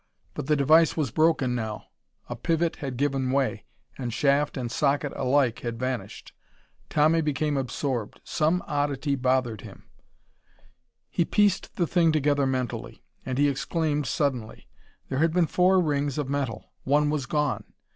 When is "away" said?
3.29-3.65